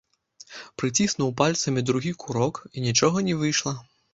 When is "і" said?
2.75-2.87